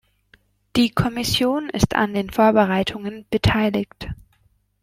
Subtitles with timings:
[0.77, 4.09] Die Kommission ist an den Vorbereitungen beteiligt.